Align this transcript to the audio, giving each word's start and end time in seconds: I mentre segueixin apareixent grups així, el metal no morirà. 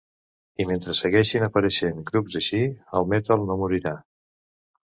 I 0.63 0.65
mentre 0.69 0.95
segueixin 0.99 1.45
apareixent 1.47 2.01
grups 2.09 2.39
així, 2.41 2.63
el 3.01 3.09
metal 3.15 3.47
no 3.51 3.59
morirà. 3.63 3.97